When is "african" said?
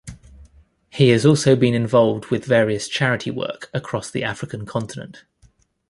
4.23-4.65